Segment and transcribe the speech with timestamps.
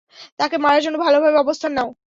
[0.39, 1.89] তাকে মারার জন্য ভালোভাবে অবস্থান নাও।